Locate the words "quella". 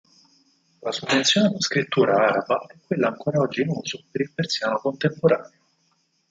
2.87-3.09